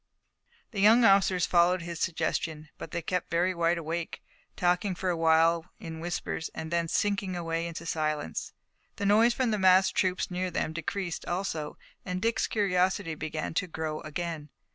[0.71, 4.23] The young officers followed his suggestion, but they kept very wide awake,
[4.57, 8.51] talking for a little while in whispers and then sinking away into silence.
[8.95, 13.67] The noise from the massed troops near them decreased also and Dick's curiosity began to
[13.67, 14.49] grow again.